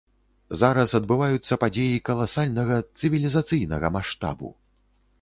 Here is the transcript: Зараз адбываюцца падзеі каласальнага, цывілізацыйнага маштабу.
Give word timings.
Зараз 0.61 0.95
адбываюцца 0.99 1.59
падзеі 1.65 2.01
каласальнага, 2.09 2.81
цывілізацыйнага 3.03 3.97
маштабу. 3.99 4.57